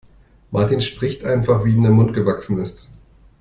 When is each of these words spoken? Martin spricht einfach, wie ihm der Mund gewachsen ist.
Martin 0.49 0.81
spricht 0.81 1.25
einfach, 1.25 1.63
wie 1.63 1.75
ihm 1.75 1.83
der 1.83 1.91
Mund 1.91 2.13
gewachsen 2.15 2.57
ist. 2.59 2.89